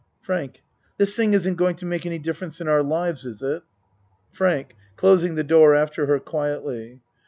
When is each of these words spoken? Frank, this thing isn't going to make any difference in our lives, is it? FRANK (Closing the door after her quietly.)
Frank, 0.19 0.63
this 0.97 1.15
thing 1.15 1.33
isn't 1.35 1.57
going 1.57 1.75
to 1.75 1.85
make 1.85 2.07
any 2.07 2.17
difference 2.17 2.59
in 2.59 2.67
our 2.67 2.81
lives, 2.81 3.23
is 3.23 3.43
it? 3.43 3.61
FRANK 4.31 4.75
(Closing 4.95 5.35
the 5.35 5.43
door 5.43 5.75
after 5.75 6.07
her 6.07 6.17
quietly.) 6.17 7.01